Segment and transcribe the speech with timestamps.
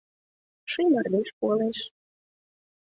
[0.71, 1.79] Ший мардеж пуалеш.